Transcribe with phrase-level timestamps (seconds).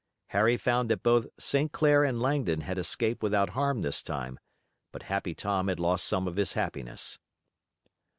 [0.29, 1.71] Harry found that both St.
[1.71, 4.39] Clair and Langdon had escaped without harm this time,
[4.91, 7.19] but Happy Tom had lost some of his happiness.